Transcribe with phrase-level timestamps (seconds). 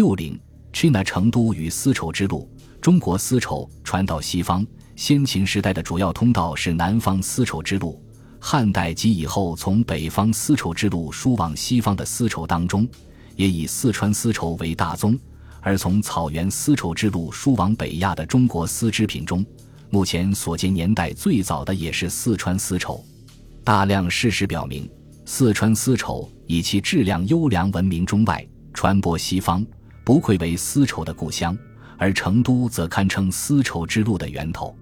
[0.00, 0.40] 六零
[0.72, 2.48] ，China 成都与丝绸之路，
[2.80, 8.02] 中国丝绸传到西方，先秦时代的主要通道是南方丝绸之路。
[8.40, 12.88] 汉代及以后从北方丝绸之路输往西方的丝绸当中，
[13.36, 15.12] 也以四川丝绸为大宗；
[15.60, 19.44] 而从草原丝绸之路输往北亚的中国丝织品中，
[19.90, 23.04] 目前所见年代最早的也是四川丝绸。
[23.62, 24.90] 大量事实表明，
[25.26, 28.42] 四川丝绸以其质量优良闻名中外，
[28.72, 29.62] 传播西方，
[30.10, 31.56] 不愧为丝绸的故乡。
[31.96, 34.74] 而成都则堪称丝绸之路的源头。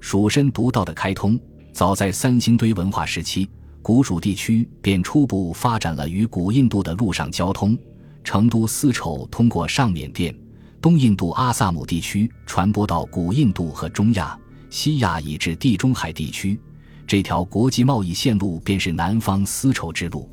[0.00, 1.40] 蜀身独道的开通。
[1.72, 3.48] 早在三星堆文化时期，
[3.80, 7.78] 古蜀地区便初步发展了与古印度的陆上交通。
[8.22, 10.36] 成都丝绸通过上缅甸、
[10.82, 16.60] 东印度阿萨姆地区传播到古印度和中亚、西亚以至地中海地区，
[17.06, 20.28] 这条国际贸易线路便是南方丝绸之路。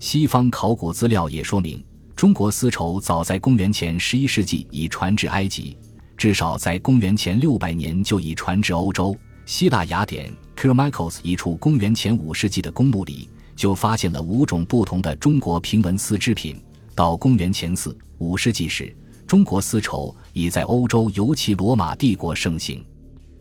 [0.00, 1.84] 西方考古资料也说明，
[2.16, 5.76] 中国丝绸早在公元前十一世纪已传至埃及，
[6.16, 9.14] 至少在公元前六百年就已传至欧洲。
[9.44, 16.58] 希腊雅典 k i r m i k o s 一处公元前五世纪的公墓里，就发现了五种不同的中国平纹丝织品。
[16.94, 22.82] 到公元前四五世纪时，中国丝绸已在欧洲，尤其罗马帝国盛行。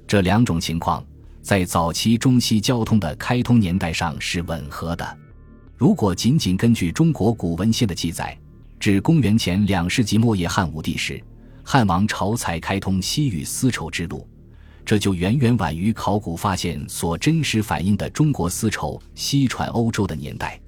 [0.06, 1.02] 这两种情况
[1.42, 5.18] 在早期中西交通的开通年代上是吻合的。
[5.78, 8.38] 如果仅仅根据中国古文献的记载，
[8.86, 11.20] 至公元前两世纪末叶汉武帝时，
[11.64, 14.30] 汉王朝才开通西域丝绸之路。
[14.86, 20.62] 这就远远晚于考古发现所真实反映的中国丝绸西传欧洲的年代，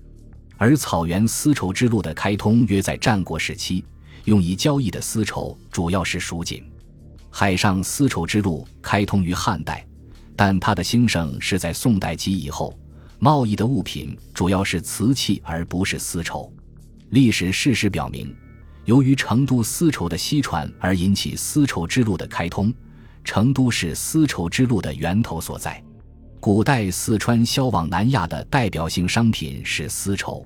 [0.58, 3.86] 而草原丝绸之路的开通约在战国时期，
[4.26, 6.64] 用以交易的丝绸主要是蜀锦。
[7.30, 9.86] 海上丝绸之路开通于汉代，
[10.36, 12.73] 但它的兴盛是在宋代及以后，
[13.20, 16.52] 贸易的物品主要是瓷器而不是丝绸。
[17.10, 18.36] 历史事实表明，
[18.86, 22.74] 由于成都丝绸的西传而引起丝绸之路的开通。
[23.24, 25.84] 成都是丝绸之路的源头所在。
[26.40, 30.46] 古代四川销往南亚的代表性商品是丝绸。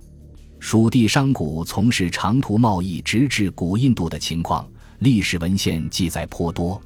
[0.60, 4.68] 蜀地商贾从事长途贸易，直至古印度的情况，
[4.98, 6.82] 历史文献记载颇多，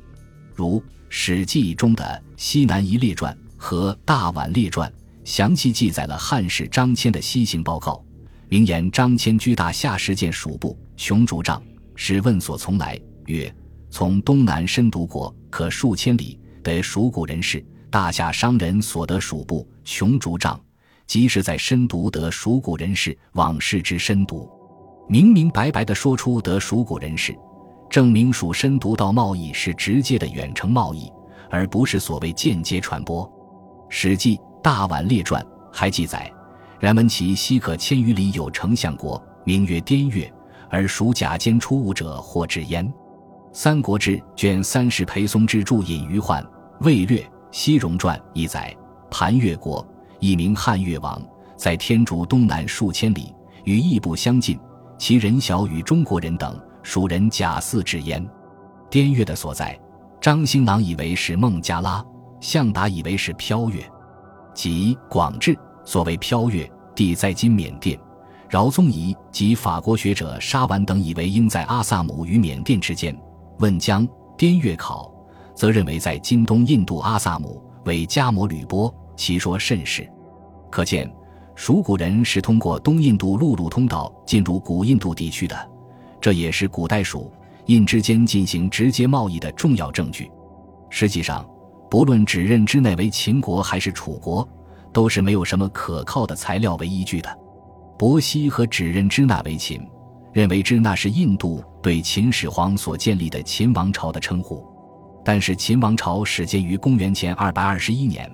[0.54, 2.04] 如《史记》中的
[2.36, 4.90] 《西南夷列传》和《大宛列传》，
[5.24, 8.04] 详细记载了汉使张骞的西行报告。
[8.48, 11.62] 名言张骞居大夏时见蜀部，穷竹杖，
[11.96, 13.54] 使问所从来，曰。
[13.90, 17.66] 从东南深读国，可数千里，得蜀古人士。
[17.90, 20.60] 大夏商人所得蜀部穷竹杖，
[21.08, 24.50] 即是在深读得蜀古人士往事之深读，
[25.08, 27.34] 明明白白的说出得蜀古人士，
[27.90, 31.10] 证明蜀深读到贸易是直接的远程贸易，
[31.50, 33.26] 而不是所谓间接传播。
[33.88, 35.42] 《史记·大宛列传》
[35.72, 36.30] 还记载，
[36.80, 40.32] 然闻其西可千余里有丞相国，名曰滇越，
[40.70, 42.86] 而蜀甲间出物者或至焉。
[43.54, 46.46] 《三国志》卷三十，裴松之注引于焕
[46.82, 48.76] 魏略西戎传》一载，
[49.10, 49.86] 盘越国，
[50.20, 51.22] 一名汉越王，
[51.56, 53.34] 在天竺东南数千里，
[53.64, 54.60] 与异部相近，
[54.98, 58.26] 其人小与中国人等，蜀人假似至焉。
[58.90, 59.80] 滇越的所在，
[60.20, 62.04] 张兴郎以为是孟加拉，
[62.42, 63.82] 向达以为是飘越，
[64.54, 67.98] 即广志所谓飘越地在今缅甸，
[68.50, 73.16] 饶宗颐及法国学者沙丸等以为应在阿萨姆与缅甸之间。
[73.60, 74.06] 问江
[74.38, 75.14] 滇越考，
[75.54, 80.06] 则认为在今东印度阿萨姆为迦摩吕波，其说甚是。
[80.70, 81.10] 可见，
[81.56, 85.56] 蜀古人是通过东印度陆路通道进入古印度地区的，
[86.20, 87.32] 这也是古代蜀
[87.68, 90.30] 印之间进行直接贸易的重要证据。
[90.90, 91.48] 实际上，
[91.90, 94.46] 不论指认支那为秦国还是楚国，
[94.96, 97.30] 都是没有什么可靠的材料为依据的。
[98.00, 99.86] 伯希和指认支那为秦。
[100.32, 104.68] 认为支那是印度对秦始皇所建立的秦王朝的称呼，
[105.24, 108.30] 但是秦王朝始建于公元前二百二十一年，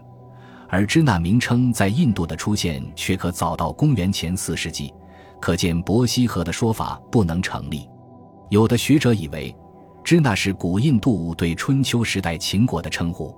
[0.67, 4.91] 而支那名称在印度的出现却可早到公元前四世纪，
[5.39, 7.87] 可见伯希和的说法不能成立。
[8.49, 9.55] 有的学者以为，
[10.03, 13.31] 支那是古印度对春秋时代秦国的称呼，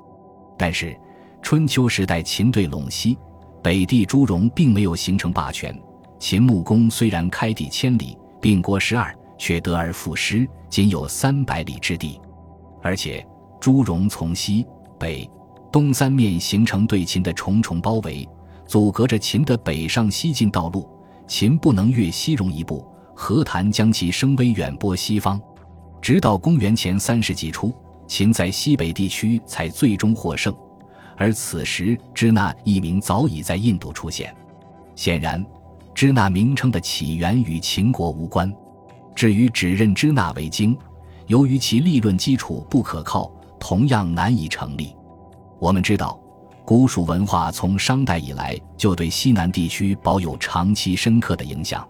[0.57, 0.97] 但是
[1.43, 3.15] 春秋时代秦对陇西、
[3.61, 5.77] 北地诸戎并没有形成霸权，
[6.17, 8.17] 秦穆公虽然开地千里。
[8.41, 12.19] 并国十二，却得而复失，仅有三百里之地，
[12.81, 13.25] 而且
[13.61, 14.65] 朱戎从西
[14.99, 15.29] 北、
[15.71, 18.27] 东三面形成对秦的重重包围，
[18.67, 20.85] 阻隔着秦的北上西进道路。
[21.25, 22.85] 秦不能越西戎一步，
[23.15, 25.39] 何谈将其声威远播西方？
[26.01, 27.73] 直到公元前三世纪初，
[28.05, 30.53] 秦在西北地区才最终获胜，
[31.17, 34.35] 而此时支那一名早已在印度出现。
[34.95, 35.45] 显然。
[35.95, 38.51] 支那名称的起源与秦国无关。
[39.13, 40.75] 至于只认支那为经，
[41.27, 44.95] 由于其立论基础不可靠，同样难以成立。
[45.59, 46.19] 我们知道，
[46.65, 51.87] 古蜀文化从商代以来就对西南地区保有长期深刻的影响。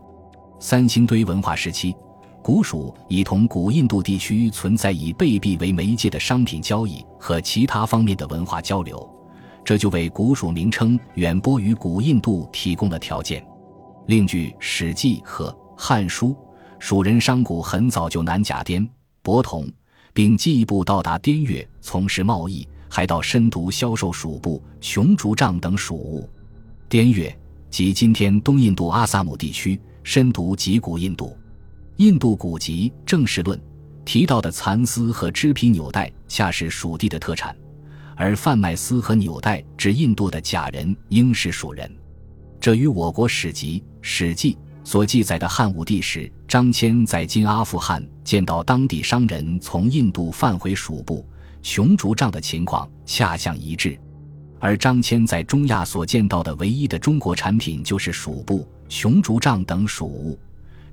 [0.60, 1.96] 三星堆文化时期，
[2.44, 9.10] 古蜀已同古印度地区存在以贝币为媒介的商品交易和其他方面的文化交流，
[9.64, 13.42] 这就为古蜀名称远播于古印度提供了条件。
[14.08, 16.28] 另据《史记》和《汉书》，
[16.80, 18.86] 蜀人商贾很早就南甲滇
[19.22, 19.66] 博铜，
[20.12, 26.30] 并进一步到达滇越从事贸易，还到深毒销售蜀布、琼竹杖等蜀物。
[26.90, 27.34] 滇越
[27.70, 31.38] 即今天东印度阿萨姆地区，深毒即古印度。
[31.98, 33.58] 印度古籍《正史论》
[34.04, 37.56] 提到的蚕丝和织皮纽带，恰是蜀地的特产，
[38.16, 41.90] 而贩卖丝和纽带至印度的假人应是蜀人。
[42.60, 51.24] 这与我国史籍《史记》所记载的汉武帝时张骞在今阿富汗见到当地商人从印度贩回蜀布、
[51.62, 53.96] 琼竹杖的情况恰相一致，
[54.60, 60.40] 而张骞在中亚所见到的唯一的中国产品就是蜀布、琼竹杖等蜀物，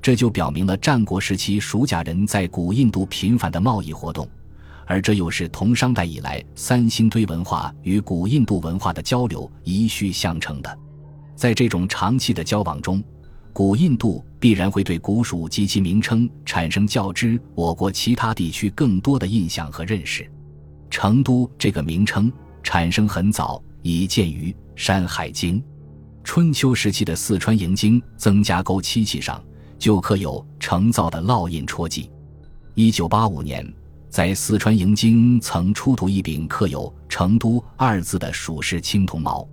[0.02, 4.26] 这就表明了战国时期蜀贾人在古印度频繁的贸易活动，
[4.87, 10.79] 而这又是同商代以来三星堆文化与古印度文化的交流一续相承的。
[11.37, 13.02] 在这种长期的交往中，
[13.52, 20.31] 古印度必然会对古蜀及其名称产生较之我国其他地区更多的印象和认识。
[20.88, 22.32] 成都这个名称
[22.62, 25.61] 产生很早，已见于《山海经》。
[26.25, 29.43] 春秋时期的四川营京曾家沟漆器上
[29.81, 32.11] 就刻有成造的烙印戳记。
[32.75, 33.67] 一九八五年，
[34.11, 39.49] 在四川营京曾出土一柄刻有“成都”二字的蜀式青铜矛。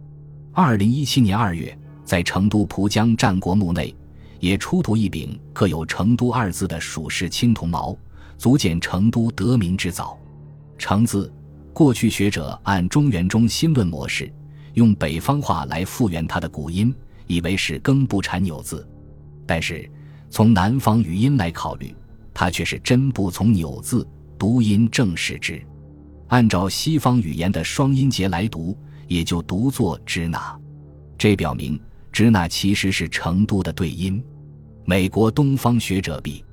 [0.51, 3.95] 二零一七年二月，在成都蒲江战国墓内，
[4.41, 7.97] 也出土一柄刻有“成都”二字的蜀式青铜矛，
[8.38, 10.19] 足见成都得名之早。
[10.77, 11.33] 成字，
[11.71, 14.29] 过去学者按中原中心论模式，
[14.74, 16.94] 用北方话来复原它的古音，
[17.27, 18.85] 以为是耕不产纽字，
[19.45, 19.89] 但是
[20.29, 21.95] 从南方语音来考虑，
[22.33, 24.07] 它却是真不从纽字，
[24.38, 25.62] 读音正是之。
[26.27, 28.77] 按照西方语言的双音节来读。
[29.07, 30.59] 也就读作支那，
[31.18, 31.79] 这表明
[32.12, 34.21] 支那其实是成都的对音。
[34.83, 36.44] 美国东方学者比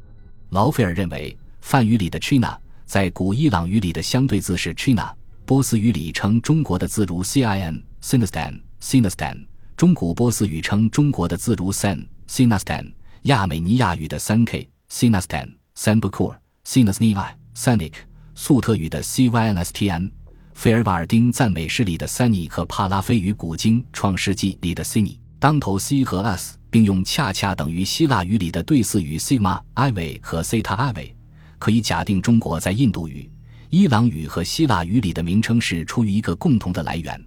[0.50, 5.12] 劳菲尔认为，梵语里的 China 在古伊朗语里的相对字是 China，
[5.44, 9.36] 波斯语里称中国的字如 Cin、Sinistan、Sinistan，
[9.76, 12.88] 中古波斯语称中国的字如 San、Sinastan，
[13.24, 16.36] 亚美尼亚语的 Sank、Sinastan、Sanbukur、
[16.66, 17.16] Sinasni、
[17.56, 17.94] Sanik，
[18.34, 20.10] 粟特语的 Cynstn。
[20.52, 31.14] 费尔瓦尔丁赞美诗里的 Sunny 和帕拉菲语古经创世纪里的 Sini，当头 C 和 S，并用恰恰等于希腊语里的对似语 Sigma、i v e 和 Theta、i v e
[31.58, 33.30] 可以假定中国在印度语、
[33.70, 37.18] 伊朗语和希腊语里的名称是出于一个共同的来源，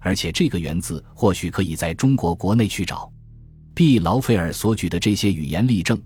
[0.00, 3.11] 而且这个源自或许可以在中国国内去找。
[3.74, 5.98] B 劳菲尔所举的这些语言例证，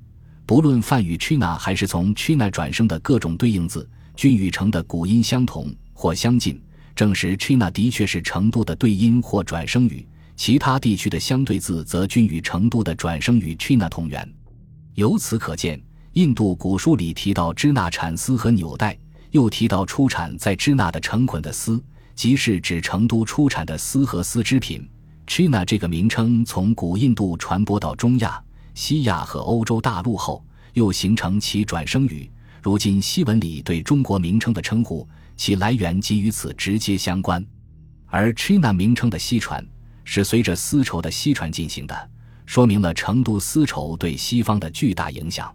[0.46, 6.62] 不论梵语 China 还是从 China 转生的各种对应字，均与成的古音相同或相近。
[6.94, 14.26] 证实 China 的确是成都的对音或转声语，其他地区的相对字则均与成都的转声语 China 同源。
[14.94, 18.96] 由此可见，印度古书里提到支那产丝和纽带，
[19.32, 21.82] 又提到出产在支那的成捆的丝，
[22.14, 24.88] 即是指成都出产的丝和丝织品。
[25.26, 28.42] China 这个名称从古印度传播到中亚、
[28.74, 32.30] 西亚和欧洲大陆后，又形成其转生语。
[32.62, 35.06] 如今西文里对中国名称的称呼。
[35.36, 37.44] 其来源即与此直接相关，
[38.06, 39.62] 而 China 名称的西传
[40.02, 42.10] 是随着丝绸的西传进行的，
[42.46, 45.54] 说明了成都丝绸对西方的巨大影响。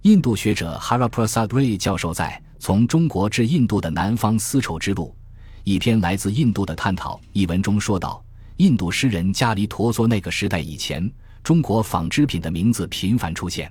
[0.00, 5.14] 印度学者 Haraprasad Ray 教授在《从中国至印度的南方丝绸之路》
[5.62, 8.20] 一篇来自印度的探讨一文中说道：
[8.62, 11.10] 印度诗人加离陀梭那个时代以前，
[11.42, 13.68] 中国纺织品的名字频繁出现。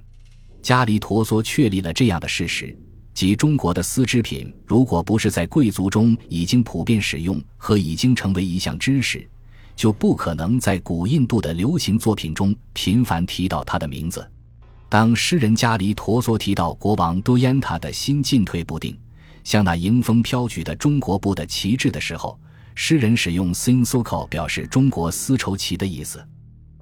[0.61, 2.77] 加离陀梭确立了这样的事实。
[3.13, 9.25] 即中国的丝织品，如果不是在贵族中已经普遍使用和已经成为一项知识，
[9.77, 14.29] 就不可能在古印度的流行作品中频繁提到它的名字。
[14.89, 18.97] 当诗人加离陀梭提到国王多烟塔的心进退不定，
[19.45, 22.37] 像那迎风飘举的中国布的旗帜的时候，
[22.75, 26.25] 诗人使用 “sinsoko” 表示中国丝绸旗的意思。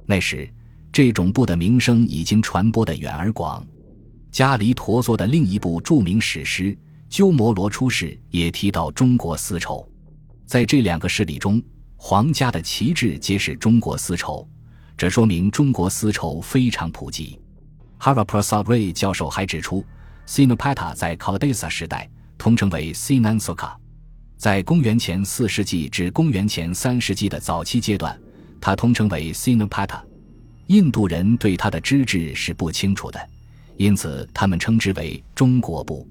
[0.05, 0.49] 那时，
[0.91, 3.65] 这种布的名声已经传播得远而广。
[4.31, 6.65] 加离陀梭的另一部著名史诗
[7.09, 9.87] 《鸠摩罗出世》也提到中国丝绸，
[10.45, 11.61] 在这两个事例中，
[11.95, 14.47] 皇家的旗帜皆是中国丝绸，
[14.95, 17.39] 这说明中国丝绸非常普及。
[17.99, 19.83] Haraprasad Ray 教授还指出
[20.27, 23.73] ，Sinapata 在 Kaldeza 时代通称为 Sinansoka，
[24.39, 28.17] 在公元前四世纪至公元前三世纪的早期阶段，
[28.61, 29.99] 它通称为 Sinapata。
[30.67, 33.19] 印度人对它的资质是不清楚的，
[33.75, 36.07] 因此他们称之为中国布。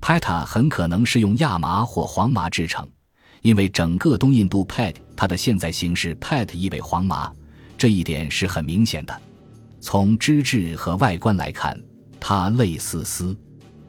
[0.00, 2.88] Pata 很可能是用亚麻或黄麻制成，
[3.42, 7.32] 因为整个东印度 Pat 它的现在形式 Pat 意为黄麻，
[7.76, 9.20] 这一点是很明显的。
[9.80, 11.76] 从织质和外观来看，
[12.20, 13.36] 它类似丝。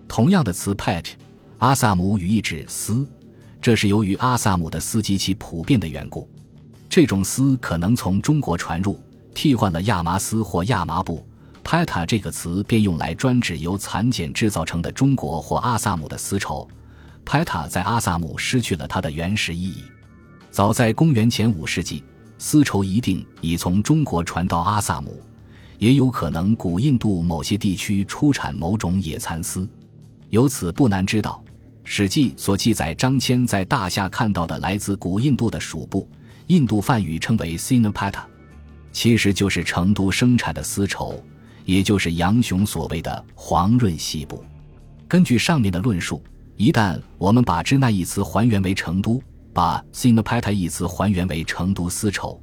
[0.08, 1.06] 同样的词 Pat，
[1.60, 3.08] 阿萨姆语意指丝，
[3.66, 6.30] 这是由于阿萨姆的丝极其普遍的缘故。
[6.88, 9.02] 这种丝可能从中国传入，
[9.34, 11.26] 替换了亚麻丝或亚麻布。
[11.64, 16.68] Pata 这个词便用来专指由蚕茧制造成的中国或阿萨姆的丝绸。
[17.26, 19.84] Pata 在阿萨姆失去了它的原始意义。
[20.52, 22.04] 早在公元前五世纪，
[22.38, 25.20] 丝绸一定已从中国传到阿萨姆，
[25.80, 29.68] 也有可能古印度某些地区出产某种野蚕丝。
[30.30, 31.44] 由此不难知道，
[31.86, 36.10] 《史记》所记载张骞在大夏看到的来自古印度的属布，
[36.48, 38.24] 印度梵语称为 Sinapata，
[38.92, 41.24] 其实就是成都生产的丝绸。
[41.66, 44.46] 也就是杨雄所谓的黄润细布。
[45.08, 46.24] 根据上面的论述，
[46.58, 49.20] 一旦我们把“支那”一词还原为成都，
[49.52, 52.40] 把 “Sinapata” 一词还原为成都丝绸，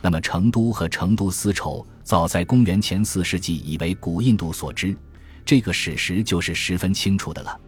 [0.00, 4.96] 那么成都和成都丝绸早在公元前四世纪已为古印度所知，
[5.44, 7.60] 这个史实就是十分清楚的了。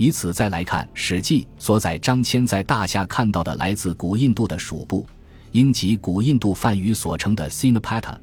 [0.00, 5.04] 以此再来看《史记》所载张骞在大夏看到的来自古印度的蜀布，
[5.52, 8.16] 应即古印度梵语所称的 “Sinapata”。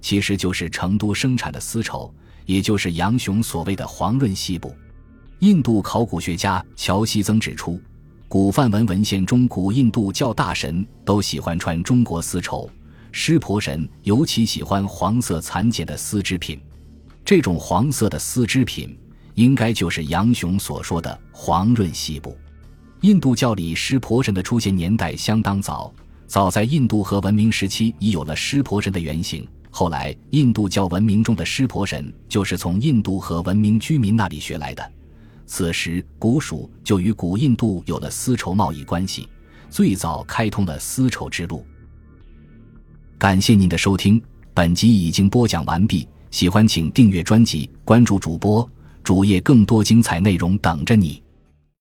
[0.00, 2.14] 其实就是成都生产的丝绸，
[2.46, 4.72] 也就是杨雄所谓的黄润细布。
[5.40, 7.80] 印度考古学家乔西曾指出，
[8.28, 12.70] 古梵文文献中，古印度教大神都喜欢穿中国丝绸，
[13.10, 16.60] 湿婆神尤其喜欢黄色蚕茧的丝织品。
[17.24, 18.96] 这种黄色的丝织品，
[19.34, 22.36] 应该就是杨雄所说的黄润西部。
[23.02, 25.92] 印度教里湿婆神的出现年代相当早，
[26.26, 29.46] 早在印度河文明时期已有了湿婆神的原型。
[29.70, 34.92] 后来，印度教文明中的湿婆神就是从印度和文明居民那里学来的。
[35.46, 39.28] 此时，古蜀就与古印度有了丝绸贸易关系，
[39.68, 41.66] 最早开通了丝绸之路。
[43.18, 44.22] 感谢您的收听，
[44.54, 46.08] 本集已经播讲完毕。
[46.30, 48.68] 喜欢请订阅专辑，关注主播
[49.04, 51.22] 主页，更多精彩内容等着你。